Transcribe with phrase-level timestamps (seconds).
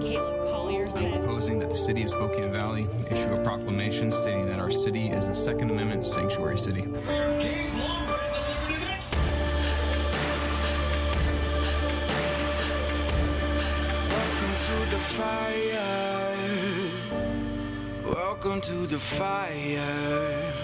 [0.00, 4.58] Caleb Collier I'm proposing that the city of Spokane Valley issue a proclamation stating that
[4.58, 6.80] our city is a Second Amendment sanctuary city.
[6.82, 6.90] Gabe
[7.74, 9.14] Lombardi delivered it next.
[18.04, 20.59] Welcome to the fire.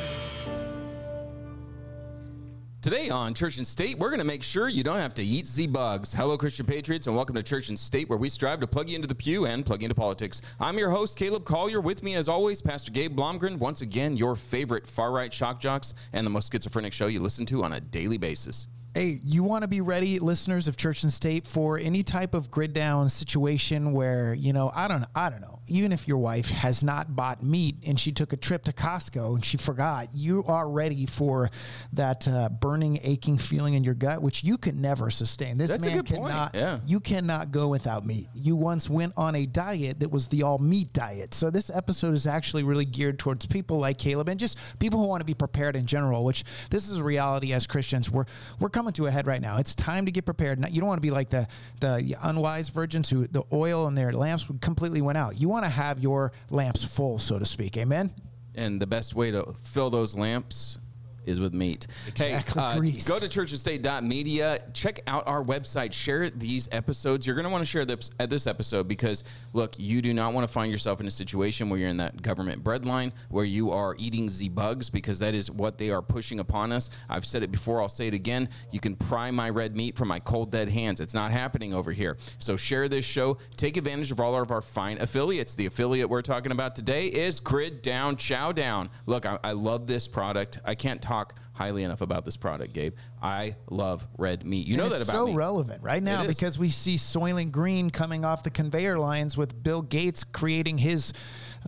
[2.86, 5.44] Today on Church and State, we're going to make sure you don't have to eat
[5.44, 6.14] Z bugs.
[6.14, 8.94] Hello, Christian Patriots, and welcome to Church and State, where we strive to plug you
[8.94, 10.40] into the pew and plug you into politics.
[10.60, 11.80] I'm your host, Caleb Collier.
[11.80, 13.58] With me, as always, Pastor Gabe Blomgren.
[13.58, 17.44] Once again, your favorite far right shock jocks and the most schizophrenic show you listen
[17.46, 18.68] to on a daily basis.
[18.94, 22.52] Hey, you want to be ready, listeners of Church and State, for any type of
[22.52, 26.50] grid down situation where, you know, I don't I don't know, even if your wife
[26.50, 30.44] has not bought meat and she took a trip to Costco and she forgot, you
[30.46, 31.50] are ready for
[31.92, 35.58] that uh, burning, aching feeling in your gut, which you can never sustain.
[35.58, 36.80] This That's a man cannot yeah.
[36.86, 38.28] you cannot go without meat.
[38.34, 41.34] You once went on a diet that was the all meat diet.
[41.34, 45.06] So this episode is actually really geared towards people like Caleb and just people who
[45.06, 48.10] want to be prepared in general, which this is a reality as Christians.
[48.10, 48.26] We're
[48.60, 49.56] we're coming to a head right now.
[49.58, 50.58] It's time to get prepared.
[50.70, 51.48] You don't want to be like the
[51.80, 55.40] the unwise virgins who the oil in their lamps completely went out.
[55.40, 57.76] You want to have your lamps full, so to speak.
[57.76, 58.12] Amen.
[58.54, 60.78] And the best way to fill those lamps
[61.26, 61.86] is with meat.
[62.06, 63.06] Exactly, Hey, uh, grease.
[63.06, 64.58] go to churchandstate.media.
[64.72, 65.92] Check out our website.
[65.92, 67.26] Share these episodes.
[67.26, 70.32] You're going to want to share this at this episode because look, you do not
[70.32, 73.70] want to find yourself in a situation where you're in that government breadline where you
[73.70, 76.90] are eating Z bugs because that is what they are pushing upon us.
[77.08, 77.80] I've said it before.
[77.80, 78.48] I'll say it again.
[78.70, 81.00] You can pry my red meat from my cold dead hands.
[81.00, 82.16] It's not happening over here.
[82.38, 83.38] So share this show.
[83.56, 85.54] Take advantage of all of our fine affiliates.
[85.54, 88.90] The affiliate we're talking about today is Grid Down Chow Down.
[89.06, 90.58] Look, I, I love this product.
[90.64, 91.15] I can't talk
[91.52, 92.94] highly enough about this product, Gabe.
[93.22, 94.66] I love red meat.
[94.66, 95.34] You know And that it's about so me.
[95.34, 99.82] relevant right now because we see Soylent Green coming off the conveyor lines with Bill
[99.82, 101.12] Gates creating his,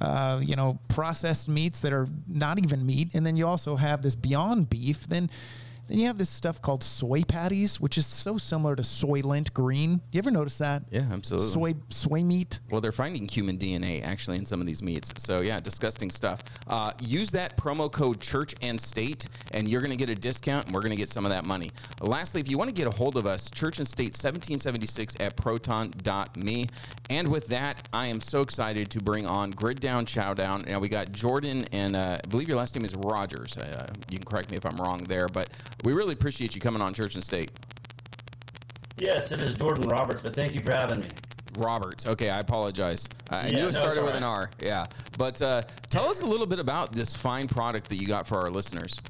[0.01, 4.03] uh, you know, processed meats that are not even meat, and then you also have
[4.03, 5.08] this Beyond Beef.
[5.08, 5.31] Then,
[5.89, 9.53] then you have this stuff called soy patties, which is so similar to soy Soylent
[9.53, 10.01] Green.
[10.13, 10.83] You ever notice that?
[10.91, 11.49] Yeah, absolutely.
[11.49, 12.61] Soy soy meat.
[12.71, 15.13] Well, they're finding human DNA actually in some of these meats.
[15.19, 16.43] So yeah, disgusting stuff.
[16.67, 20.67] Uh, use that promo code Church and State, and you're going to get a discount,
[20.67, 21.71] and we're going to get some of that money.
[22.01, 25.37] Lastly, if you want to get a hold of us, Church and State 1776 at
[25.37, 26.67] proton.me.
[27.11, 30.65] And with that, I am so excited to bring on Grid Down Chow Down.
[30.69, 33.57] Now we got Jordan, and uh, I believe your last name is Rogers.
[33.57, 35.49] Uh, you can correct me if I'm wrong there, but
[35.84, 37.50] we really appreciate you coming on Church and State.
[38.96, 41.08] Yes, it is Jordan Roberts, but thank you for having me.
[41.56, 42.06] Roberts.
[42.06, 43.08] Okay, I apologize.
[43.30, 44.24] I Yeah, knew it it's started with an.
[44.24, 44.50] R.
[44.61, 48.27] Yeah, but uh, tell us a little bit about this fine product that you got
[48.27, 49.00] for our listeners.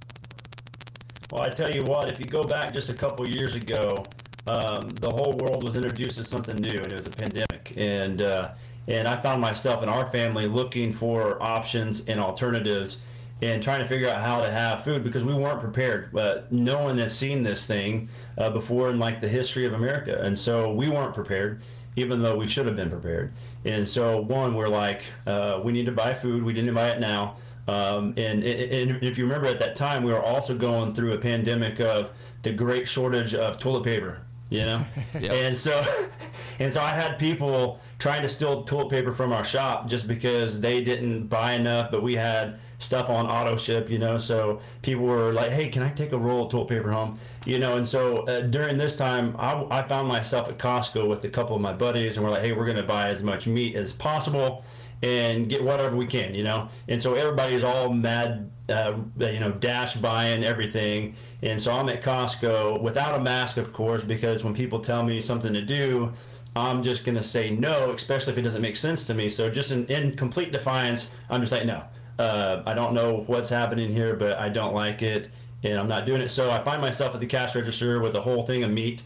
[1.31, 4.03] Well, I tell you what, if you go back just a couple years ago,
[4.47, 7.75] um, the whole world was introduced to something new, and it was a pandemic.
[7.77, 8.53] And uh,
[8.87, 12.99] and I found myself and our family looking for options and alternatives,
[13.41, 16.11] and trying to figure out how to have food because we weren't prepared.
[16.13, 20.21] But no one has seen this thing uh, before in like the history of America,
[20.21, 21.63] and so we weren't prepared.
[21.97, 23.33] Even though we should have been prepared,
[23.65, 26.45] and so one, we're like, uh, we need to buy food.
[26.45, 27.37] We didn't buy it now.
[27.67, 31.19] Um, and, and if you remember at that time, we were also going through a
[31.19, 32.13] pandemic of
[32.43, 34.21] the great shortage of toilet paper.
[34.49, 34.85] You know,
[35.21, 35.33] Yep.
[35.33, 35.83] and so
[36.61, 40.61] and so I had people trying to steal toilet paper from our shop just because
[40.61, 43.91] they didn't buy enough, but we had stuff on auto ship.
[43.91, 46.91] You know, so people were like, "Hey, can I take a roll of toilet paper
[46.91, 51.09] home?" You know, and so uh, during this time, I, I found myself at Costco
[51.09, 53.23] with a couple of my buddies, and we're like, "Hey, we're going to buy as
[53.23, 54.65] much meat as possible."
[55.03, 56.69] and get whatever we can, you know.
[56.89, 61.15] And so everybody's all mad, uh, you know, dash buying everything.
[61.43, 65.21] And so I'm at Costco without a mask, of course, because when people tell me
[65.21, 66.13] something to do,
[66.57, 69.29] I'm just to say no, especially if it doesn't make sense to me.
[69.29, 71.85] So just in, in complete defiance, I'm just like, no.
[72.19, 75.31] Uh, I don't know what's happening here, but I don't like it,
[75.63, 76.31] and I'm not doing it.
[76.31, 79.03] So I find myself at the cash register with a whole thing of meat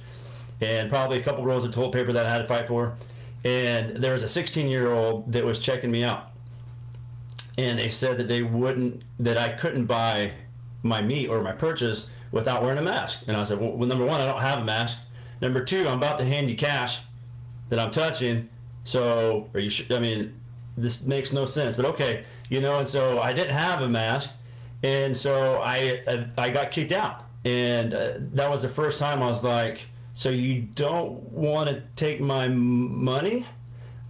[0.61, 2.95] and probably a couple rolls of toilet paper that I had to fight for.
[3.45, 6.31] And there was a 16 year old that was checking me out.
[7.59, 10.33] And they said that they wouldn't, that I couldn't buy
[10.83, 13.25] my meat or my purchase without wearing a mask.
[13.27, 14.99] And I said, well, number one, I don't have a mask.
[15.41, 17.01] Number two, I'm about to hand you cash
[17.69, 18.49] that I'm touching.
[18.85, 19.71] So, are you?
[19.95, 20.41] I mean,
[20.77, 22.79] this makes no sense, but okay, you know.
[22.79, 24.31] And so I didn't have a mask,
[24.83, 26.03] and so I
[26.37, 30.29] I, got kicked out, and uh, that was the first time I was like, so
[30.29, 33.47] you don't want to take my money,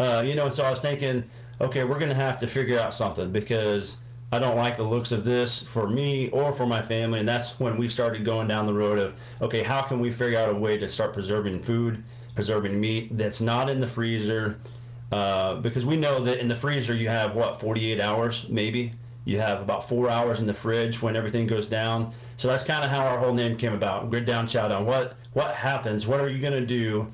[0.01, 0.47] uh, you know?
[0.47, 1.23] And so I was thinking,
[1.61, 3.99] okay, we're gonna have to figure out something because
[4.33, 7.21] I don't like the looks of this for me or for my family.
[7.21, 10.39] And that's when we started going down the road of, okay, how can we figure
[10.39, 12.03] out a way to start preserving food,
[12.35, 14.59] preserving meat that's not in the freezer,
[15.13, 18.93] uh, because we know that in the freezer you have what 48 hours maybe.
[19.25, 22.13] You have about four hours in the fridge when everything goes down.
[22.37, 24.11] So that's kind of how our whole name came about.
[24.11, 24.85] Grid down, chow down.
[24.85, 26.07] What what happens?
[26.07, 27.07] What are you going to do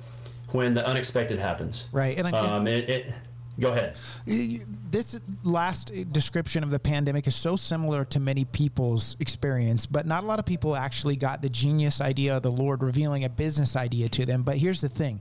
[0.53, 1.87] when the unexpected happens?
[1.93, 3.15] Right, and I- um, it, it,
[3.61, 3.97] go ahead.
[4.27, 10.25] this last description of the pandemic is so similar to many people's experience, but not
[10.25, 13.77] a lot of people actually got the genius idea of the Lord revealing a business
[13.77, 14.43] idea to them.
[14.43, 15.21] But here's the thing.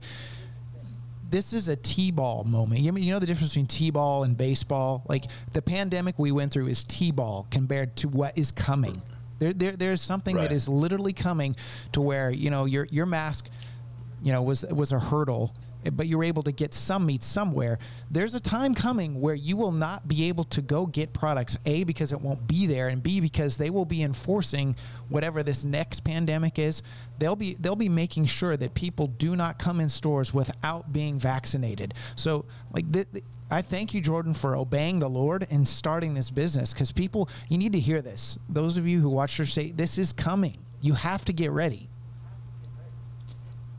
[1.30, 2.80] This is a T-ball moment.
[2.80, 5.04] You, you know the difference between T-ball and baseball?
[5.08, 9.02] Like the pandemic we went through is T-ball compared to what is coming.
[9.38, 10.48] There, there, there's something Right.
[10.48, 11.54] that is literally coming
[11.92, 13.48] to where, you know, your, your mask
[14.20, 15.54] you know was was a hurdle
[15.96, 17.78] but you're able to get some meat somewhere
[18.10, 21.84] there's a time coming where you will not be able to go get products a
[21.84, 24.74] because it won't be there and b because they will be enforcing
[25.08, 26.82] whatever this next pandemic is
[27.18, 31.18] they'll be they'll be making sure that people do not come in stores without being
[31.18, 32.84] vaccinated so like
[33.50, 37.56] I thank you, Jordan, for obeying the Lord and starting this business because people, you
[37.56, 38.38] need to hear this.
[38.48, 40.56] Those of you who watch this say, this is coming.
[40.82, 41.88] You have to get ready.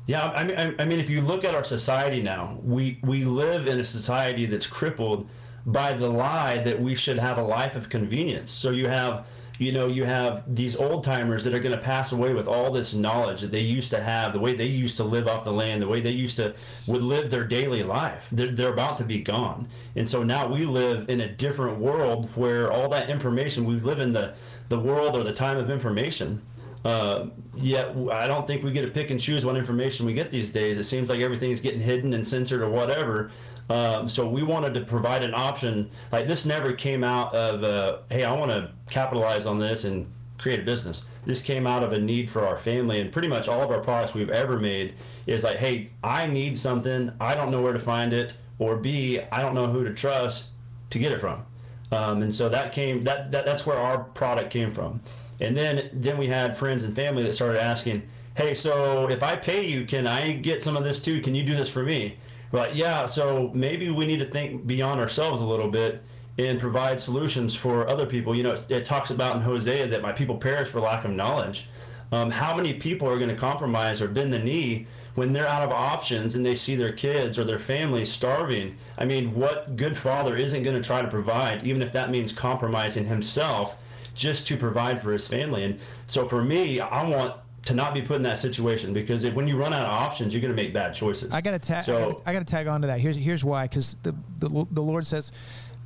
[0.10, 3.68] Yeah, I mean, I, mean, if you look at our society now, we we live
[3.68, 5.30] in a society that's crippled
[5.68, 8.50] by the lie that we should have a life of convenience.
[8.50, 9.28] So you have,
[9.60, 12.72] you know, you have these old timers that are going to pass away with all
[12.72, 15.54] this knowledge that they used to have, the way they used to live off the
[15.54, 16.56] land, the way they used to
[16.88, 18.30] would live their daily life.
[18.32, 22.32] They're, they're about to be gone, and so now we live in a different world
[22.34, 24.34] where all that information we live in the
[24.70, 26.42] the world or the time of information.
[26.86, 30.32] Uh, yet I don't think we get to pick and choose what information we get
[30.32, 30.78] these days.
[30.78, 33.32] It seems like everything's getting hidden and censored or whatever.
[33.70, 35.92] Um, so we wanted to provide an option.
[36.12, 40.12] Like this never came out of, uh, hey, I want to capitalize on this and
[40.38, 41.04] create a business.
[41.26, 43.82] This came out of a need for our family, and pretty much all of our
[43.82, 44.96] products we've ever made
[45.28, 47.12] is like, hey, I need something.
[47.20, 50.48] I don't know where to find it, or B, I don't know who to trust
[50.90, 51.46] to get it from.
[51.92, 55.02] Um, and so that came that, that that's where our product came from.
[55.42, 58.04] And then then we had friends and family that started asking,
[58.36, 61.22] "Hey, so if I pay you, can I get some of this too?
[61.22, 62.18] Can you do this for me?"
[62.52, 66.04] We're like, "Yeah." So maybe we need to think beyond ourselves a little bit
[66.38, 68.36] and provide solutions for other people.
[68.36, 71.12] You know, it, it talks about in Hosea that my people perish for lack of
[71.12, 71.68] knowledge.
[72.12, 75.62] Um, how many people are going to compromise or bend the knee when they're out
[75.62, 78.78] of options and they see their kids or their family starving?
[78.98, 82.32] I mean, what good father isn't going to try to provide, even if that means
[82.32, 83.78] compromising himself
[84.14, 85.64] just to provide for his family?
[85.64, 87.36] And so for me, I want
[87.66, 90.34] to not be put in that situation because if, when you run out of options,
[90.34, 91.32] you're going to make bad choices.
[91.34, 91.84] I got to tag.
[91.84, 93.00] So I got to tag on to that.
[93.00, 93.66] Here's here's why.
[93.66, 95.32] Because the, the the Lord says,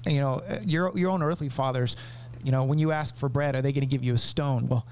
[0.05, 1.95] you know, your your own earthly fathers,
[2.43, 4.67] you know, when you ask for bread, are they going to give you a stone?
[4.67, 4.85] Well.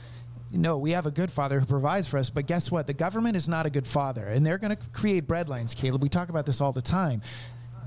[0.54, 2.86] No, we have a good father who provides for us, but guess what?
[2.86, 6.04] The government is not a good father, and they're going to create breadlines, Caleb.
[6.04, 7.22] We talk about this all the time.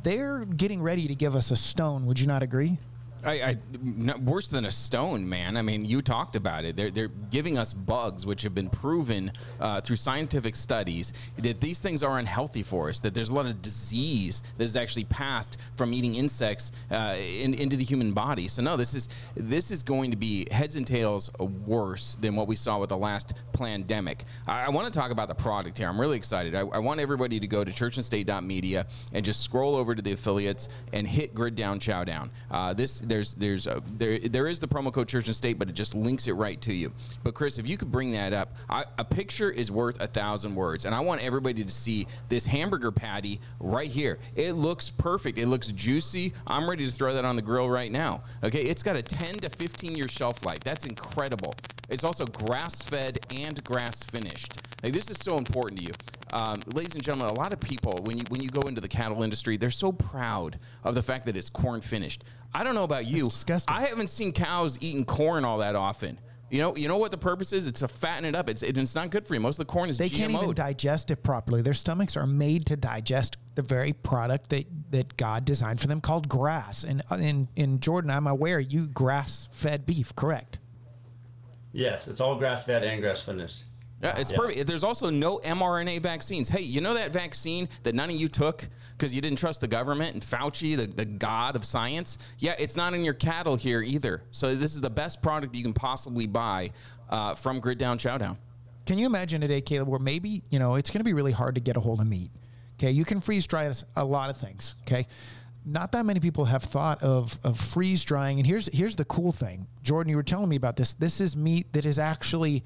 [0.02, 2.06] They're getting ready to give us a stone.
[2.06, 2.78] Would you not agree?
[3.24, 5.56] I, I worse than a stone, man.
[5.56, 6.76] I mean, you talked about it.
[6.76, 11.78] They're they're giving us bugs, which have been proven uh, through scientific studies that these
[11.78, 13.00] things are unhealthy for us.
[13.00, 17.54] That there's a lot of disease that is actually passed from eating insects uh, in,
[17.54, 18.48] into the human body.
[18.48, 22.46] So no, this is this is going to be heads and tails worse than what
[22.46, 24.24] we saw with the last pandemic.
[24.46, 25.88] I, I want to talk about the product here.
[25.88, 26.54] I'm really excited.
[26.54, 30.68] I, I want everybody to go to churchandstate.media and just scroll over to the affiliates
[30.92, 32.30] and hit Grid Down Chow Down.
[32.50, 35.68] Uh, this there's there's a, there there is the promo code Church and State, but
[35.68, 36.92] it just links it right to you.
[37.22, 40.54] But Chris, if you could bring that up, I, a picture is worth a thousand
[40.56, 44.18] words, and I want everybody to see this hamburger patty right here.
[44.34, 45.38] It looks perfect.
[45.38, 46.32] It looks juicy.
[46.46, 48.22] I'm ready to throw that on the grill right now.
[48.42, 50.60] Okay, it's got a 10 to 15 year shelf life.
[50.60, 51.54] That's incredible.
[51.88, 54.54] It's also grass fed and grass finished.
[54.82, 55.92] Like this is so important to you,
[56.32, 57.30] um, ladies and gentlemen.
[57.34, 59.92] A lot of people, when you when you go into the cattle industry, they're so
[59.92, 62.24] proud of the fact that it's corn finished.
[62.52, 63.24] I don't know about you.
[63.26, 63.74] disgusting.
[63.74, 66.18] I haven't seen cows eating corn all that often.
[66.50, 67.66] You know, you know what the purpose is?
[67.66, 68.48] It's to fatten it up.
[68.48, 69.40] It's it's not good for you.
[69.40, 70.16] Most of the corn is They GMO'd.
[70.16, 71.62] can't even digest it properly.
[71.62, 76.00] Their stomachs are made to digest the very product that, that God designed for them
[76.00, 76.84] called grass.
[76.84, 80.58] And uh, in, in Jordan, I'm aware you grass fed beef, correct?
[81.72, 83.64] yes, it's all grass fed and grass finished.
[84.04, 84.66] Yeah, it's perfect.
[84.66, 86.50] There's also no mRNA vaccines.
[86.50, 89.66] Hey, you know that vaccine that none of you took because you didn't trust the
[89.66, 92.18] government and Fauci, the, the god of science?
[92.38, 94.22] Yeah, it's not in your cattle here either.
[94.30, 96.72] So this is the best product you can possibly buy
[97.08, 98.36] uh, from Grid Down Chow Down.
[98.84, 101.54] Can you imagine today, Caleb, where maybe, you know, it's going to be really hard
[101.54, 102.30] to get a hold of meat?
[102.78, 102.90] Okay.
[102.90, 104.76] You can freeze dry a lot of things.
[104.82, 105.06] Okay.
[105.64, 108.38] Not that many people have thought of, of freeze drying.
[108.38, 109.66] And here's, here's the cool thing.
[109.82, 110.92] Jordan, you were telling me about this.
[110.92, 112.64] This is meat that is actually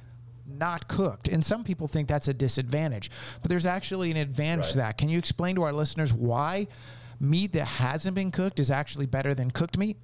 [0.49, 1.29] not cooked.
[1.29, 3.11] And some people think that's a disadvantage,
[3.43, 4.99] but there's actually an advantage to that.
[4.99, 6.67] Can you explain to our listeners why
[7.21, 9.97] meat that hasn't been cooked is actually better than cooked meat?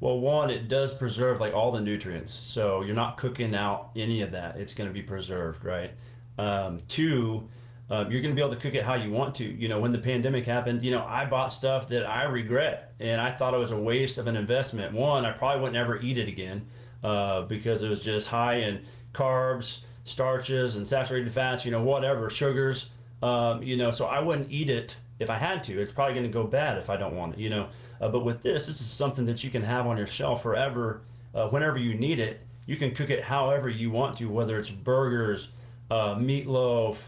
[0.00, 4.22] Well, one, it does preserve like all the nutrients, so you're not cooking out any
[4.22, 4.56] of that.
[4.56, 5.92] It's going to be preserved, right?
[6.38, 7.50] Um, two,
[7.90, 9.44] um, you're going to be able to cook it how you want to.
[9.44, 13.20] You know, when the pandemic happened, you know, I bought stuff that I regret, and
[13.20, 14.94] I thought it was a waste of an investment.
[14.94, 16.66] One, I probably wouldn't ever eat it again
[17.04, 21.64] uh, because it was just high in carbs, starches, and saturated fats.
[21.64, 22.90] You know, whatever sugars.
[23.22, 25.80] Um, you know, so I wouldn't eat it if I had to.
[25.80, 27.40] It's probably going to go bad if I don't want it.
[27.40, 27.68] You know,
[28.00, 31.02] uh, but with this, this is something that you can have on your shelf forever,
[31.34, 32.40] uh, whenever you need it.
[32.66, 35.48] You can cook it however you want to, whether it's burgers,
[35.90, 36.98] uh, meatloaf,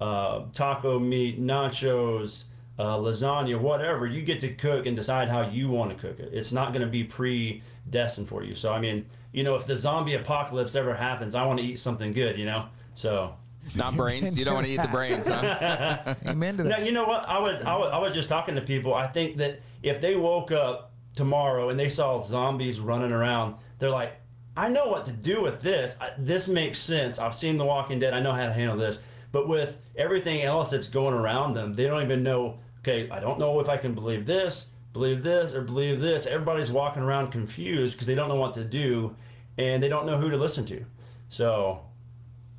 [0.00, 2.44] uh, taco meat, nachos,
[2.78, 4.06] uh, lasagna, whatever.
[4.06, 6.30] You get to cook and decide how you want to cook it.
[6.32, 8.54] It's not going to be predestined for you.
[8.54, 11.78] So I mean, you know, if the zombie apocalypse ever happens, I want to eat
[11.78, 12.38] something good.
[12.38, 13.36] You know, so.
[13.76, 14.36] Not brains.
[14.36, 16.14] You don't want to eat the brains, huh?
[16.26, 16.84] Amen to Now, that.
[16.84, 17.28] you know what?
[17.28, 18.92] I was, I was I was just talking to people.
[18.92, 23.90] I think that if they woke up tomorrow and they saw zombies running around, they're
[23.90, 24.14] like,
[24.56, 25.96] I know what to do with this.
[26.00, 27.20] I, this makes sense.
[27.20, 28.14] I've seen The Walking Dead.
[28.14, 28.98] I know how to handle this.
[29.32, 32.58] But with everything else that's going around them, they don't even know.
[32.80, 36.26] Okay, I don't know if I can believe this, believe this, or believe this.
[36.26, 39.16] Everybody's walking around confused because they don't know what to do,
[39.56, 40.84] and they don't know who to listen to.
[41.28, 41.80] So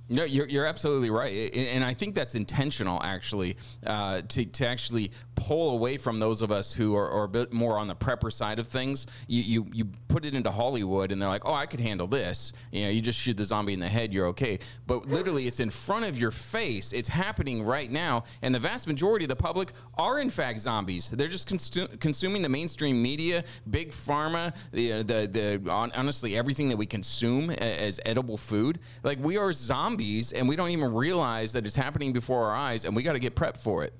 [0.10, 3.55] No, you're, you're absolutely right, and I think that's intentional, actually,
[3.88, 7.53] uh, to to actually pull away from those of us who are, are a bit
[7.53, 9.07] more on the prepper side of things.
[9.27, 12.51] You, you you put it into Hollywood, and they're like, "Oh, I could handle this."
[12.72, 14.60] You know, you just shoot the zombie in the head, you're okay.
[14.88, 16.91] But literally, it's in front of your face.
[16.91, 21.10] It's happening right now, and the vast majority of the public are in fact zombies.
[21.12, 25.29] They're just consu- consuming the mainstream media, big pharma, the uh, the
[25.63, 28.79] the hon- honestly everything that we consume as edible food.
[29.01, 29.93] Like we are zombies,
[30.33, 33.19] and we don't even realize that it's happening before our eyes, and we got to
[33.19, 33.93] get prepped for it.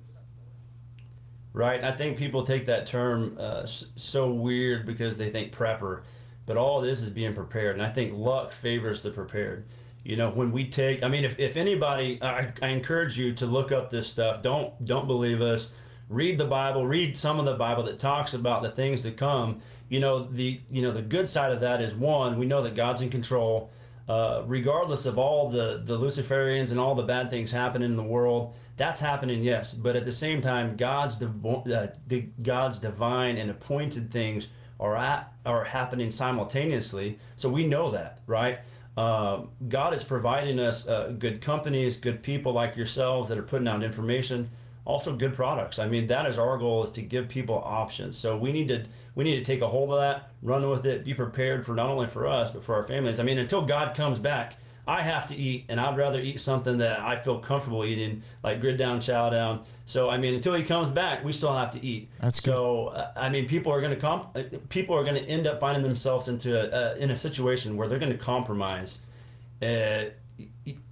[1.54, 1.84] Right.
[1.84, 6.02] I think people take that term uh, so weird because they think prepper,
[6.46, 7.76] but all this is is being prepared.
[7.76, 9.64] And I think luck favors the prepared.
[10.02, 13.46] You know, when we take, I mean, if, if anybody, I, I encourage you to
[13.46, 14.42] look up this stuff.
[14.42, 15.70] Don't don't believe us.
[16.08, 16.86] Read the Bible.
[16.86, 19.62] Read some of the Bible that talks about the things to come.
[19.88, 22.74] You know, the you know the good side of that is one, we know that
[22.74, 23.70] God's in control.
[24.06, 28.02] Uh, regardless of all the the Luciferians and all the bad things happening in the
[28.02, 29.72] world, that's happening, yes.
[29.72, 31.86] But at the same time, God's uh,
[32.42, 37.18] God's divine and appointed things are at are happening simultaneously.
[37.36, 38.58] So we know that, right?
[38.96, 43.66] Um, God is providing us uh, good companies, good people like yourselves that are putting
[43.66, 44.50] out information,
[44.84, 45.78] also good products.
[45.78, 48.16] I mean, that is our goal is to give people options.
[48.16, 48.84] So we need to
[49.14, 51.88] we need to take a hold of that, run with it, be prepared for not
[51.88, 53.20] only for us but for our families.
[53.20, 54.56] I mean, until God comes back,
[54.86, 58.60] I have to eat, and I'd rather eat something that I feel comfortable eating, like
[58.60, 59.64] grid down, chow down.
[59.86, 62.10] So I mean, until he comes back, we still have to eat.
[62.20, 62.52] That's good.
[62.52, 65.60] So uh, I mean, people are going to comp- people are going to end up
[65.60, 68.98] finding themselves into a, uh, in a situation where they're going to compromise.
[69.62, 70.04] Uh,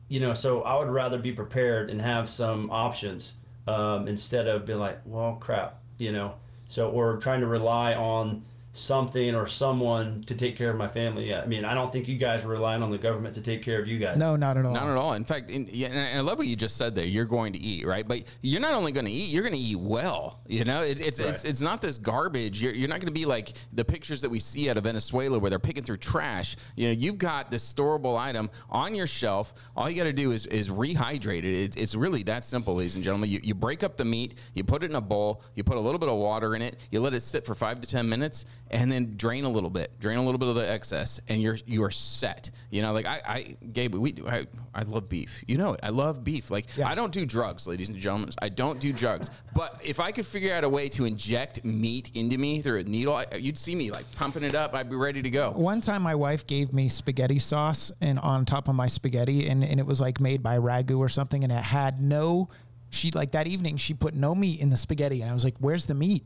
[0.09, 3.35] you know, so I would rather be prepared and have some options
[3.67, 6.35] um, instead of being like, well, crap, you know.
[6.73, 11.29] So or trying to rely on something or someone to take care of my family.
[11.29, 13.62] Yeah, I mean, I don't think you guys are relying on the government to take
[13.62, 14.17] care of you guys.
[14.17, 14.73] No, not at all.
[14.73, 15.12] Not at all.
[15.12, 17.05] In fact, in, yeah, and I love what you just said there.
[17.05, 18.09] You're going to eat, right?
[18.09, 20.41] But you're not only going to eat, you're going to eat well.
[20.49, 22.62] You know, it's it's, it's it's not this garbage.
[22.62, 25.38] You're, you're not going to be like the pictures that we see out of Venezuela
[25.38, 26.57] where they're picking through trash.
[26.75, 29.52] You know, you've got this storable item on your shelf.
[29.76, 31.45] All you got to do is is rehydrate it.
[31.45, 33.29] It's, it's really that simple, ladies and gentlemen.
[33.29, 35.81] You, you break up the meat, you put it in a bowl, you put a
[35.81, 38.47] little bit of water in it, you let it sit for five to ten minutes,
[38.73, 41.59] and then drain a little bit, drain a little bit of the excess, and you're
[41.67, 42.50] you are set.
[42.71, 44.26] You know, like I, I Gabe, we do.
[44.26, 45.45] I, I love beef.
[45.47, 45.81] You know it.
[45.83, 46.50] I love beef.
[46.50, 46.88] Like Yeah.
[46.88, 48.31] I don't do drugs, ladies and gentlemen.
[48.41, 49.31] I don't do drugs.
[49.55, 52.85] But if I could figure out a way to inject meat into me through a
[52.85, 54.75] needle, I, you'd see me like pumping it up.
[54.75, 55.50] I'd be ready to go.
[55.50, 59.62] One time, my wife gave me spaghetti sauce and on top of my spaghetti, and,
[59.62, 62.49] and it was like made by ragu or something, and it had no.
[62.91, 65.55] She like that evening she put no meat in the spaghetti, and I was like,
[65.59, 66.25] "Where's the meat?"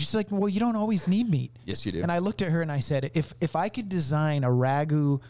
[0.00, 2.02] She's like, "Well, you don't always need meat." Yes, you do.
[2.02, 5.20] And I looked at her and I said, "If if I could design a ragu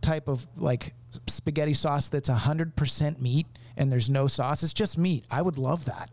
[0.00, 0.94] type of like
[1.26, 3.46] spaghetti sauce that's hundred percent meat
[3.76, 5.24] and there's no sauce, it's just meat.
[5.30, 6.10] I would love that.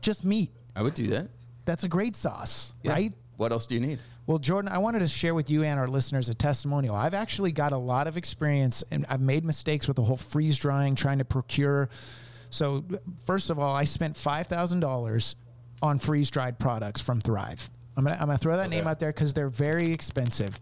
[0.00, 0.50] Just meat.
[0.74, 1.28] I would do that.
[1.64, 2.92] That's a great sauce, Yeah.
[2.92, 3.98] right?" What else do you need?
[4.26, 6.94] Well, Jordan, I wanted to share with you and our listeners a testimonial.
[6.94, 10.58] I've actually got a lot of experience and I've made mistakes with the whole freeze
[10.58, 11.88] drying, trying to procure.
[12.50, 12.84] So,
[13.26, 15.34] first of all, I spent $5,000
[15.82, 17.70] on freeze dried products from Thrive.
[17.96, 20.58] I'm to I'm gonna throw that name out there because they're very expensive.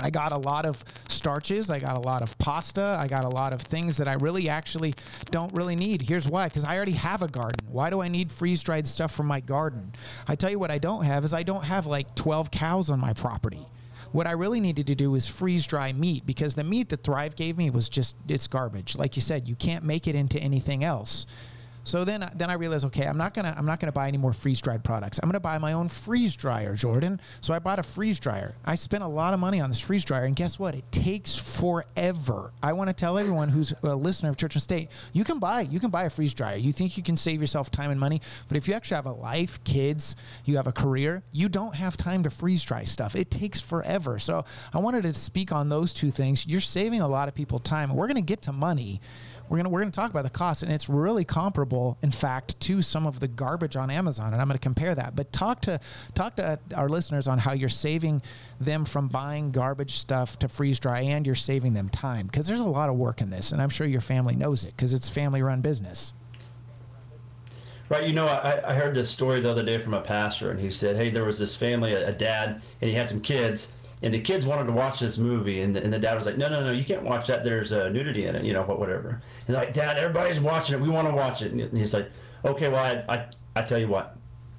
[0.00, 1.70] I got a lot of starches.
[1.70, 2.96] I got a lot of pasta.
[3.00, 4.94] I got a lot of things that I really actually
[5.30, 6.02] don't really need.
[6.02, 7.66] Here's why because I already have a garden.
[7.68, 9.92] Why do I need freeze dried stuff from my garden?
[10.28, 13.00] I tell you what, I don't have is I don't have like 12 cows on
[13.00, 13.66] my property.
[14.12, 17.36] What I really needed to do is freeze dry meat because the meat that Thrive
[17.36, 18.96] gave me was just it's garbage.
[18.96, 21.26] Like you said, you can't make it into anything else.
[21.88, 24.34] So then, then I realized, okay, I'm not gonna, I'm not gonna buy any more
[24.34, 25.18] freeze dried products.
[25.22, 27.18] I'm gonna buy my own freeze dryer, Jordan.
[27.40, 28.56] So I bought a freeze dryer.
[28.66, 30.74] I spent a lot of money on this freeze dryer, and guess what?
[30.74, 32.52] It takes forever.
[32.62, 35.62] I want to tell everyone who's a listener of Church and State, you can buy,
[35.62, 36.56] you can buy a freeze dryer.
[36.56, 39.12] You think you can save yourself time and money, but if you actually have a
[39.12, 40.14] life, kids,
[40.44, 43.16] you have a career, you don't have time to freeze dry stuff.
[43.16, 44.18] It takes forever.
[44.18, 46.46] So I wanted to speak on those two things.
[46.46, 47.96] You're saving a lot of people time.
[47.96, 49.00] We're gonna get to money
[49.48, 52.82] we're gonna we're gonna talk about the cost, and it's really comparable, in fact, to
[52.82, 55.16] some of the garbage on Amazon, and I'm gonna compare that.
[55.16, 55.80] But talk to
[56.14, 58.22] talk to uh, our listeners on how you're saving
[58.60, 62.60] them from buying garbage stuff to freeze dry, and you're saving them time because there's
[62.60, 65.08] a lot of work in this, and I'm sure your family knows it because it's
[65.08, 66.14] family run business.
[67.88, 70.60] Right, you know, I, I heard this story the other day from a pastor, and
[70.60, 73.72] he said, "Hey, there was this family, a, a dad, and he had some kids,
[74.02, 76.38] and the kids wanted to watch this movie, and the, and the dad was like,
[76.38, 77.44] "No, no, no, you can't watch that.
[77.44, 80.80] There's uh, nudity in it, you know, what, whatever." And like, "Dad, everybody's watching it.
[80.80, 82.10] We want to watch it." And he's like,
[82.44, 83.26] "Okay, well, I, I,
[83.56, 84.16] I tell you what,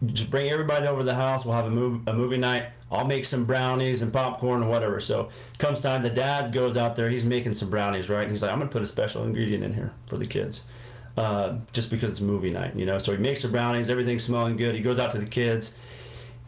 [0.07, 1.45] just bring everybody over to the house.
[1.45, 2.65] We'll have a movie, a movie night.
[2.91, 6.95] I'll make some brownies and popcorn and whatever." So comes time, the dad goes out
[6.95, 7.09] there.
[7.09, 8.23] He's making some brownies, right?
[8.23, 10.63] And he's like, "I'm gonna put a special ingredient in here for the kids."
[11.17, 12.97] Uh, just because it's movie night, you know.
[12.97, 14.73] So he makes the brownies, everything's smelling good.
[14.73, 15.75] He goes out to the kids,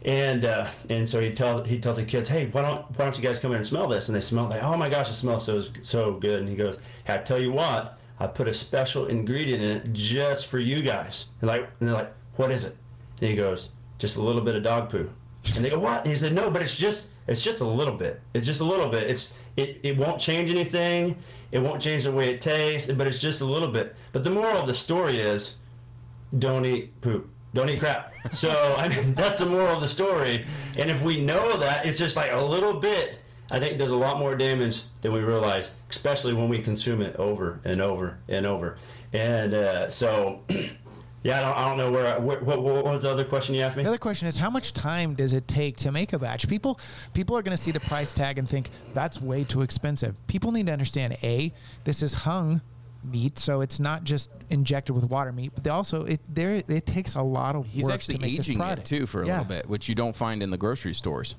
[0.04, 3.16] and uh, and so he tells he tells the kids, hey, why don't why don't
[3.16, 4.08] you guys come in and smell this?
[4.08, 6.40] And they smell like, oh my gosh, it smells so so good.
[6.40, 9.92] And he goes, hey, I tell you what, I put a special ingredient in it
[9.92, 11.26] just for you guys.
[11.40, 12.76] And like and they're like, what is it?
[13.20, 15.10] And he goes, just a little bit of dog poo.
[15.54, 16.02] And they go, what?
[16.02, 18.20] And he said, no, but it's just it's just a little bit.
[18.34, 19.08] It's just a little bit.
[19.08, 21.16] It's it, it won't change anything.
[21.52, 23.94] It won't change the way it tastes, but it's just a little bit.
[24.12, 25.56] But the moral of the story is,
[26.38, 27.28] don't eat poop.
[27.54, 28.12] Don't eat crap.
[28.32, 30.44] So I mean, that's the moral of the story.
[30.78, 33.18] And if we know that, it's just like a little bit.
[33.50, 37.16] I think does a lot more damage than we realize, especially when we consume it
[37.16, 38.78] over and over and over.
[39.12, 40.40] And uh, so,
[41.22, 42.06] yeah, I don't, I don't know where.
[42.14, 43.82] I, what, what, what was the other question you asked me?
[43.82, 46.48] The other question is how much time does it take to make a batch?
[46.48, 46.80] People
[47.12, 50.16] people are going to see the price tag and think that's way too expensive.
[50.28, 51.52] People need to understand a
[51.84, 52.62] this is hung
[53.04, 56.86] meat, so it's not just injected with water meat, but they also it there it
[56.86, 59.26] takes a lot of He's work actually to make this aging it too for a
[59.26, 59.40] Yeah.
[59.40, 61.36] little bit, which you don't find in the grocery stores.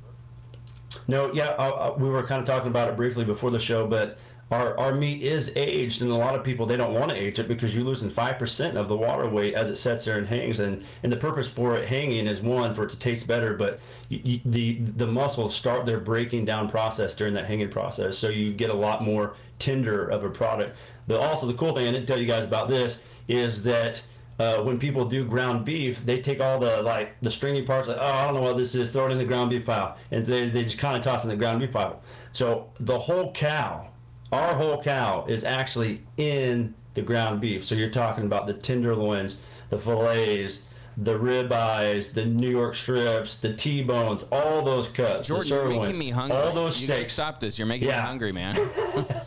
[1.08, 3.88] No, yeah, uh, uh, we were kind of talking about it briefly before the show,
[3.88, 4.18] but
[4.52, 7.40] our, our meat is aged, and a lot of people they don't want to age
[7.40, 10.28] it because you're losing five percent of the water weight as it sits there and
[10.28, 13.56] hangs, and and the purpose for it hanging is one for it to taste better,
[13.56, 13.80] but
[14.12, 18.30] y y the the muscles start their breaking down process during that hanging process, so
[18.30, 20.76] you get a lot more tender of a product.
[21.08, 24.04] The also the cool thing I didn't tell you guys about this is that
[24.40, 27.98] uh, when people do ground beef, they take all the like the stringy parts, like
[28.00, 30.26] oh I don't know what this is, throw it in the ground beef pile, and
[30.26, 32.02] they, they just kind of toss in the ground beef pile.
[32.32, 33.88] So the whole cow,
[34.34, 37.64] our whole cow, is actually in the ground beef.
[37.66, 40.66] So you're talking about the tenderloins, the fillets,
[40.98, 45.98] the ribeyes, the New York strips, the T-bones, all those cuts, Jordan, the you're making
[45.98, 46.38] me hungry.
[46.38, 47.14] all those you steaks.
[47.14, 47.58] stop this.
[47.58, 48.56] You're making me hungry, man.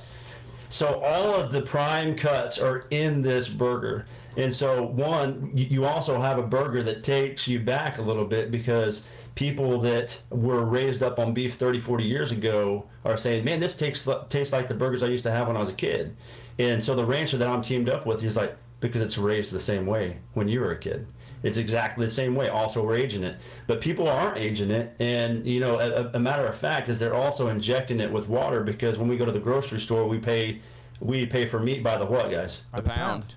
[0.68, 4.06] So all of the prime cuts are in this burger.
[4.36, 8.50] And so one, you also have a burger that takes you back a little bit
[8.50, 13.60] because people that were raised up on beef 30, 40 years ago are saying, man,
[13.60, 16.16] this tastes, tastes like the burgers I used to have when I was a kid.
[16.58, 19.60] And so the rancher that I'm teamed up with, he's like, because it's raised the
[19.60, 21.06] same way when you were a kid.
[21.42, 22.48] It's exactly the same way.
[22.48, 26.44] Also, we're aging it, but people aren't aging it, and you know, a, a matter
[26.46, 29.38] of fact is they're also injecting it with water because when we go to the
[29.38, 30.60] grocery store, we pay
[30.98, 32.64] we pay for meat by the what, guys?
[32.72, 33.36] a pound.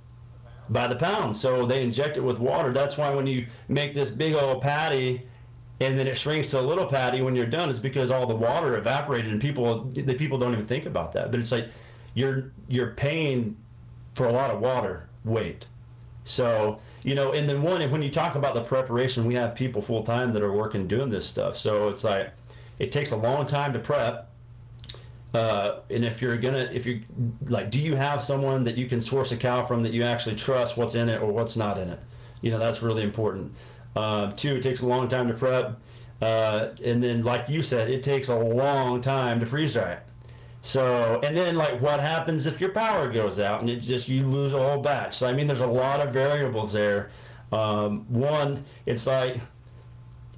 [0.70, 1.36] By the pound.
[1.36, 2.72] So they inject it with water.
[2.72, 5.28] That's why when you make this big old patty,
[5.80, 8.36] and then it shrinks to a little patty when you're done, it's because all the
[8.36, 11.32] water evaporated, and people the people don't even think about that.
[11.32, 11.68] But it's like
[12.14, 13.56] you're you're paying
[14.14, 15.66] for a lot of water weight.
[16.26, 19.82] So, you know, and then one, when you talk about the preparation, we have people
[19.82, 21.58] full time that are working doing this stuff.
[21.58, 22.32] So it's like,
[22.78, 24.30] it takes a long time to prep.
[25.34, 27.02] Uh, and if you're gonna, if you
[27.46, 30.36] like, do you have someone that you can source a cow from that you actually
[30.36, 32.00] trust what's in it or what's not in it?
[32.42, 33.54] You know, that's really important.
[33.96, 35.80] Uh, two, it takes a long time to prep.
[36.22, 40.04] Uh, and then, like you said, it takes a long time to freeze dry it.
[40.62, 44.26] So, and then like what happens if your power goes out and it just you
[44.26, 45.18] lose a whole batch?
[45.18, 47.12] So I mean, there's a lot of variables there.
[47.52, 49.40] Um, one, it's like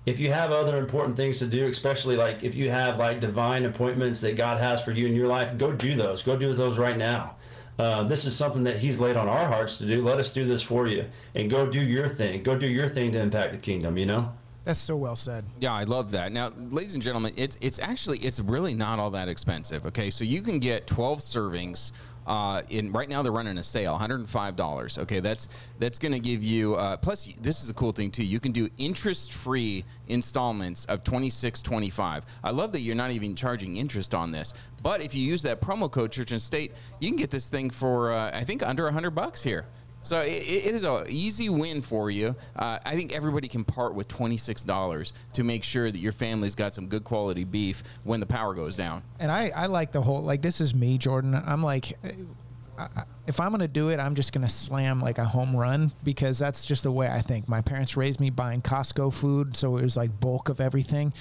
[0.06, 3.66] if you have other important things to do, especially like if you have like divine
[3.66, 6.22] appointments that God has for you in your life, go do those.
[6.22, 7.36] Go do those right now.
[7.82, 10.04] Uh, this is something that He's laid on our hearts to do.
[10.04, 12.44] Let us do this for you, and go do your thing.
[12.44, 13.98] Go do your thing to impact the kingdom.
[13.98, 14.34] You know.
[14.66, 15.46] That's so well said.
[15.60, 16.32] Yeah, I love that.
[16.32, 19.88] Now, ladies and gentlemen, it's it's actually it's really not all that expensive.
[19.88, 21.92] Okay, so you can get 12 servings.
[22.26, 24.98] Uh, right now they're running a sale, 105 dollars.
[24.98, 26.76] Okay, that's that's going to give you.
[26.76, 28.26] Uh, plus, this is a cool thing too.
[28.26, 32.24] You can do interest-free installments of 26.25.
[32.44, 34.54] I love that you're not even charging interest on this.
[34.84, 37.70] But if you use that promo code Church and State, you can get this thing
[37.70, 39.66] for uh, I think under 100 bucks here.
[40.04, 42.36] So it, it is an easy win for you.
[42.56, 46.12] Uh, I think everybody can part with twenty six dollars to make sure that your
[46.12, 49.04] family's got some good quality beef when the power goes down.
[49.20, 51.36] And I, I like the whole like this is me, Jordan.
[51.46, 55.56] I'm like, I- if I'm gonna do it, I'm just gonna slam like a home
[55.56, 57.48] run because that's just the way I think.
[57.48, 61.14] My parents raised me buying Costco food, so it was like bulk of everything.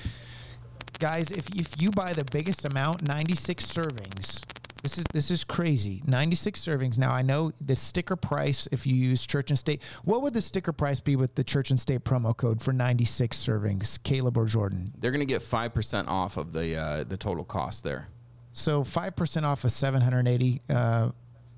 [0.98, 4.42] Guys, if if you buy the biggest amount, 96 servings.
[4.82, 6.02] This is this is crazy.
[6.06, 6.98] 96 servings.
[6.98, 9.82] Now I know the sticker price if you use Church and State.
[10.04, 13.36] What would the sticker price be with the Church and State promo code for 96
[13.36, 14.92] servings, Caleb or Jordan?
[14.98, 18.08] They're going to get five percent off of the uh, the total cost there.
[18.52, 21.10] So 5% off of 780 uh,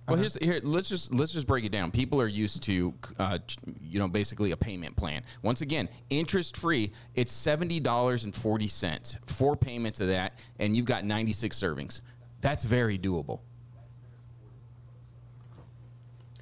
[0.07, 0.61] Well, here's here.
[0.63, 1.91] Let's just let's just break it down.
[1.91, 3.39] People are used to, uh,
[3.81, 5.23] you know, basically a payment plan.
[5.43, 6.93] Once again, interest free.
[7.15, 9.17] It's seventy dollars and forty cents.
[9.27, 12.03] Four payments of that, and you've got ninety six servings.
[12.43, 13.41] That's very doable.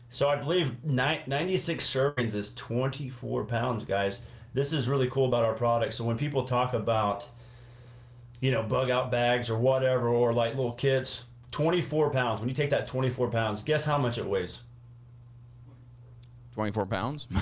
[0.09, 4.23] So I believe ni- 96 servings is 24 pounds, guys.
[4.55, 5.95] This is really cool about our product.
[5.95, 7.29] So when people talk about,
[8.41, 12.41] you know, bug out bags or whatever, or like little kits, 24 pounds.
[12.41, 14.61] When you take that 24 pounds, guess how much it weighs?
[16.55, 17.29] Twenty four pounds.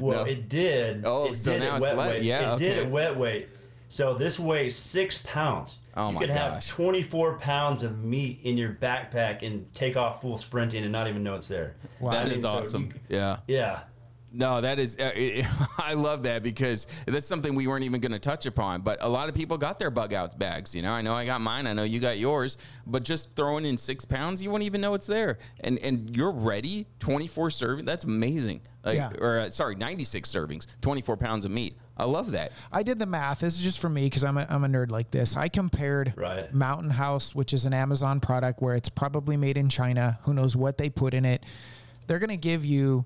[0.00, 0.30] Well, No.
[0.30, 1.02] it did.
[1.04, 2.22] Oh, it so did now it's wet le- weight.
[2.22, 2.86] yeah, it did okay.
[2.86, 3.48] at wet weight.
[3.92, 5.76] So this weighs six pounds.
[5.94, 6.68] Oh you my could have gosh.
[6.68, 11.22] 24 pounds of meat in your backpack and take off full sprinting and not even
[11.22, 11.76] know it's there.
[12.00, 12.12] Wow.
[12.12, 12.84] that I is mean, so awesome.
[13.10, 13.36] you- yeah.
[13.46, 13.80] yeah.
[14.32, 14.96] No, that is.
[14.98, 15.44] Uh, it,
[15.78, 18.80] I love that because that's something we weren't even going to touch upon.
[18.80, 20.74] But a lot of people got their bug out bags.
[20.74, 21.66] You know, I know I got mine.
[21.66, 22.56] I know you got yours.
[22.86, 25.36] But just throwing in six pounds, you won't even know it's there.
[25.60, 26.86] And and you're ready.
[26.98, 27.84] Twenty four serving.
[27.84, 28.62] That's amazing.
[28.82, 29.12] Like, Yeah.
[29.18, 30.66] Or uh, sorry, ninety six servings.
[30.80, 31.76] Twenty four pounds of meat.
[31.96, 32.52] I love that.
[32.72, 33.40] I did the math.
[33.40, 35.36] This is just for me because I'm a, I'm a nerd like this.
[35.36, 36.52] I compared Right.
[36.52, 40.18] Mountain House, which is an Amazon product where it's probably made in China.
[40.22, 41.44] Who knows what they put in it?
[42.06, 43.04] They're going to give you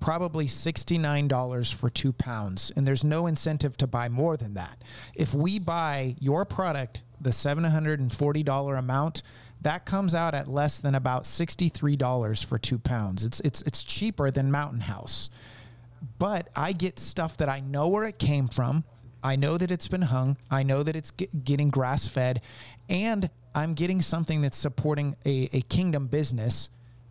[0.00, 4.82] probably $69 for two pounds, and there's no incentive to buy more than that.
[5.14, 9.22] If we buy your product, the $740 amount,
[9.60, 13.24] that comes out at less than about $63 for two pounds.
[13.24, 15.30] It's, it's, it's cheaper than Mountain House
[16.18, 18.84] but I get stuff that I know where it came from.
[19.22, 20.36] I know that it's been hung.
[20.50, 22.40] I know that it's get, getting grass fed,
[22.88, 26.70] and I'm getting something that's supporting a, a kingdom business.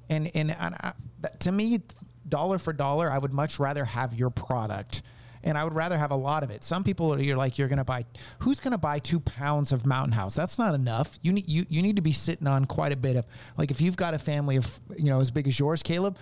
[0.09, 0.93] And and, and I,
[1.39, 1.81] to me,
[2.27, 5.01] dollar for dollar, I would much rather have your product,
[5.43, 6.63] and I would rather have a lot of it.
[6.63, 8.05] Some people are you're like you're gonna buy.
[8.39, 10.33] Who's gonna buy two pounds of Mountain House?
[10.33, 11.19] That's not enough.
[11.21, 13.25] You need you you need to be sitting on quite a bit of
[13.57, 16.17] like if you've got a family of you know as big as yours, Caleb.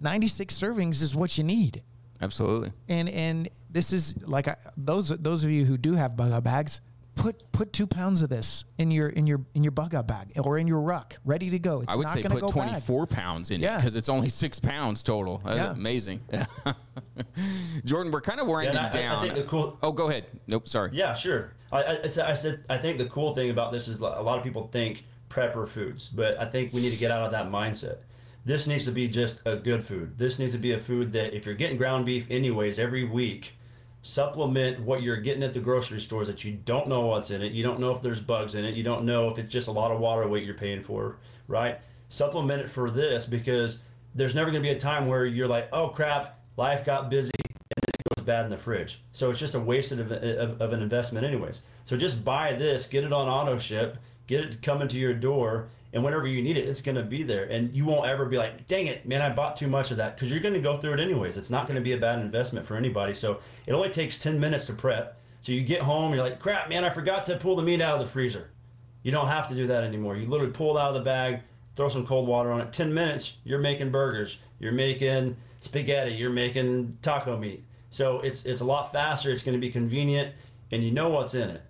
[0.00, 1.82] 96 servings is what you need
[2.22, 2.72] Absolutely.
[2.88, 6.44] and and this is like I, those those of you who do have bug out
[6.44, 6.80] bags
[7.16, 10.32] put put two pounds of this in your in your in your bug out bag
[10.42, 12.52] or in your ruck ready to go it's I would not say going to put
[12.52, 15.40] 24 bad pounds in it because it's only six pounds total.
[15.44, 15.72] That's Yeah.
[15.72, 16.20] amazing.
[17.84, 19.22] Jordan, we're kind of winding I- I- I down.
[19.22, 20.26] think the cool- oh, go ahead.
[20.46, 20.68] Nope.
[20.68, 20.90] Sorry.
[20.92, 21.52] Yeah, sure.
[21.72, 24.02] I, I, I said- I said I think the cool thing about this is a
[24.02, 27.32] lot of people think prepper foods, but I think we need to get out of
[27.32, 27.98] that mindset.
[28.44, 30.16] This needs to be just a good food.
[30.18, 33.54] This needs to be a food that if you're getting ground beef anyways every week,
[34.02, 37.52] supplement what you're getting at the grocery stores that you don't know what's in it.
[37.52, 38.74] You don't know if there's bugs in it.
[38.74, 41.80] You don't know if it's just a lot of water weight you're paying for, right?
[42.08, 43.80] Supplement it for this because
[44.14, 47.30] there's never going to be a time where you're like, oh crap, life got busy
[47.36, 49.02] and then it goes bad in the fridge.
[49.12, 51.62] So it's just a wasted of, of, of an investment, anyways.
[51.84, 55.68] So just buy this, get it on auto ship, get it coming to your door,
[55.92, 57.44] and whenever you need it, it's going to be there.
[57.44, 60.14] And you won't ever be like, dang it, man, I bought too much of that.
[60.14, 61.36] Because you're going to go through it anyways.
[61.36, 63.12] It's not going to be a bad investment for anybody.
[63.12, 65.20] So it only takes 10 minutes to prep.
[65.40, 67.98] So you get home, you're like, crap, man, I forgot to pull the meat out
[67.98, 68.50] of the freezer.
[69.02, 70.16] You don't have to do that anymore.
[70.16, 71.40] You literally pull it out of the bag,
[71.74, 72.72] throw some cold water on it.
[72.72, 77.64] 10 minutes, you're making burgers, you're making spaghetti, you're making taco meat.
[77.88, 80.34] So it's it's a lot faster, it's going to be convenient,
[80.70, 81.62] and you know what's in it.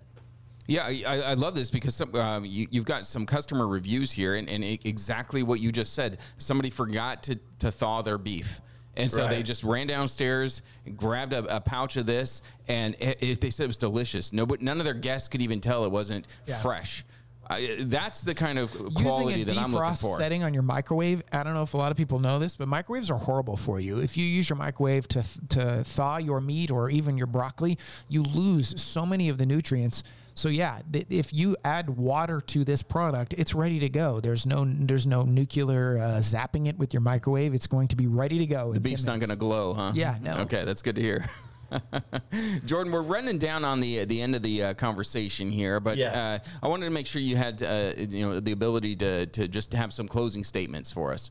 [0.71, 4.11] Yeah, I, I I love this because some, um, you, you've got some customer reviews
[4.11, 6.19] here, and, and e- exactly what you just said.
[6.37, 8.61] Somebody forgot to, to thaw their beef,
[8.95, 10.61] And so they just ran downstairs,
[10.95, 14.31] grabbed a, a pouch of this, and it, it- they said it was delicious.
[14.33, 16.57] No, but none of their guests could even tell it wasn't Yeah.
[16.61, 17.03] fresh.
[17.49, 20.17] I, that's the kind of Using quality a that I'm looking for.
[20.17, 22.69] setting on your microwave, I don't know if a lot of people know this, but
[22.69, 23.99] microwaves are horrible for you.
[23.99, 28.23] If you use your microwave to to thaw your meat or even your broccoli, you
[28.23, 30.01] lose so many of the nutrients.
[30.33, 34.19] So yeah, th- if you add water to this product, it's ready to go.
[34.19, 37.53] There's no there's no nuclear uh, zapping it with your microwave.
[37.53, 38.73] It's going to be ready to go.
[38.73, 39.91] The beef's not going to glow, huh?
[39.93, 40.37] Yeah, no.
[40.39, 41.25] Okay, that's good to hear.
[42.65, 46.39] Jordan, we're running down on the the end of the uh, conversation here, but Yeah.
[46.43, 49.47] uh, I wanted to make sure you had uh, you know the ability to to
[49.47, 51.29] just have some closing statements for us.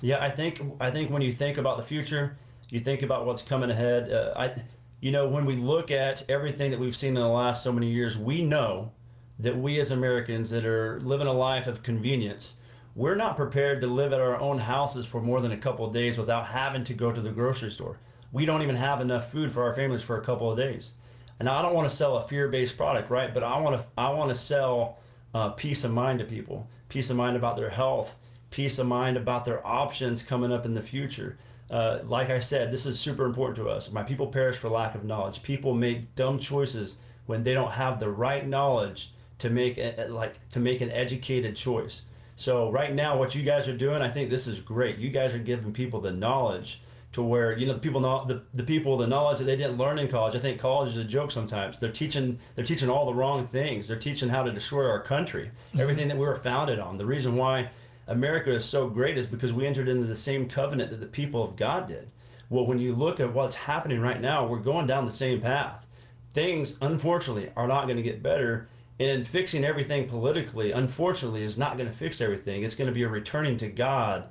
[0.00, 2.36] Yeah, I think I think when you think about the future,
[2.68, 4.10] you think about what's coming ahead.
[4.10, 4.54] Uh, I,
[5.02, 7.90] you know, when we look at everything that we've seen in the last so many
[7.90, 8.92] years, we know
[9.36, 12.54] that we as Americans that are living a life of convenience,
[12.94, 15.92] we're not prepared to live at our own houses for more than a couple of
[15.92, 17.98] days without having to go to the grocery store.
[18.30, 20.92] We don't even have enough food for our families for a couple of days.
[21.40, 23.34] And I don't want to sell a fear-based product, right?
[23.34, 25.00] But I want to I want to sell
[25.34, 28.14] uh, peace of mind to people, peace of mind about their health,
[28.50, 31.38] peace of mind about their options coming up in the future.
[31.72, 33.90] Uh, like I said, this is super important to us.
[33.90, 35.42] My people perish for lack of knowledge.
[35.42, 40.46] People make dumb choices when they don't have the right knowledge to make a, like
[40.50, 42.02] to make an educated choice.
[42.36, 44.98] So right now, what you guys are doing, I think this is great.
[44.98, 46.82] You guys are giving people the knowledge
[47.12, 49.78] to where you know the people know the, the people the knowledge that they didn't
[49.78, 50.34] learn in college.
[50.34, 51.78] I think college is a joke sometimes.
[51.78, 53.88] They're teaching they're teaching all the wrong things.
[53.88, 56.98] They're teaching how to destroy our country, everything that we were founded on.
[56.98, 57.70] The reason why
[58.06, 61.44] America is so great is because we entered into the same covenant that the people
[61.44, 62.10] of God did.
[62.50, 65.86] Well, when you look at what's happening right now, we're going down the same path.
[66.34, 68.68] Things, unfortunately, are not going to get better.
[69.00, 72.62] And fixing everything politically, unfortunately, is not going to fix everything.
[72.62, 74.28] It's going to be a returning to God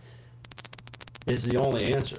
[1.25, 2.17] is the only answer.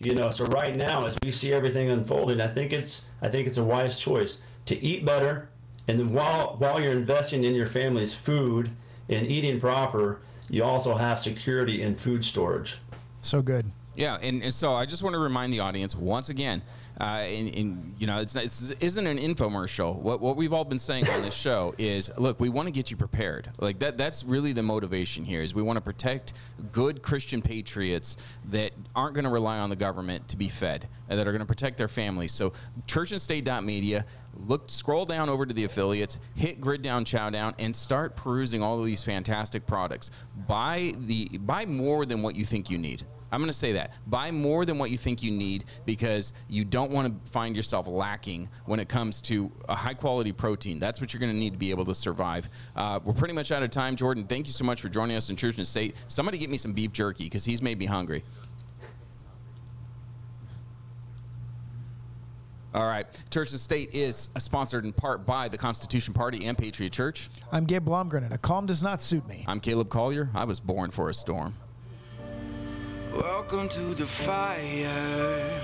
[0.00, 3.46] You know, so right now as we see everything unfolding, I think it's I think
[3.46, 5.48] it's a wise choice to eat better
[5.88, 8.70] and then while while you're investing in your family's food
[9.08, 12.78] and eating proper, you also have security in food storage.
[13.20, 13.70] So good.
[13.94, 16.62] Yeah, and, and so I just want to remind the audience once again,
[16.98, 19.96] uh, and, and you know, it's, not, it's isn't an infomercial.
[19.96, 22.90] What what we've all been saying on this show is, look, we want to get
[22.90, 23.50] you prepared.
[23.58, 23.98] Like that.
[23.98, 25.42] That's really the motivation here.
[25.42, 26.32] Is we want to protect
[26.70, 28.16] good Christian patriots
[28.50, 31.40] that aren't going to rely on the government to be fed, and that are going
[31.40, 32.32] to protect their families.
[32.32, 32.54] So,
[32.86, 34.06] churchandstate.media.
[34.34, 38.62] Look, scroll down over to the affiliates, hit Grid Down, Chow Down, and start perusing
[38.62, 40.10] all of these fantastic products.
[40.48, 43.04] Buy the buy more than what you think you need.
[43.32, 43.94] I'm going to say that.
[44.06, 47.86] Buy more than what you think you need because you don't want to find yourself
[47.86, 50.78] lacking when it comes to a high quality protein.
[50.78, 52.50] That's what you're going to need to be able to survive.
[52.76, 53.96] Uh, we're pretty much out of time.
[53.96, 55.96] Jordan, thank you so much for joining us in Church and State.
[56.08, 58.22] Somebody get me some beef jerky because he's made me hungry.
[62.74, 63.06] All right.
[63.30, 67.28] Church and State is sponsored in part by the Constitution Party and Patriot Church.
[67.50, 69.44] I'm Gabe Blomgren, and a calm does not suit me.
[69.46, 70.30] I'm Caleb Collier.
[70.34, 71.54] I was born for a storm.
[73.14, 75.60] Welcome to the fire.